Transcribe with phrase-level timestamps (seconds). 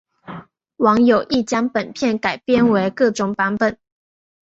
[0.77, 3.77] 网友亦将本片改编成各种版本。